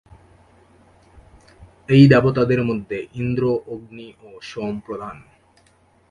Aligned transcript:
এই 1.89 2.03
দেবতাদের 2.07 2.61
মধ্যে 2.63 2.97
ইন্দ্র, 3.13 3.43
অগ্নি 3.67 4.07
ও 4.21 4.29
সোম 4.41 4.73
প্রধান। 4.79 5.17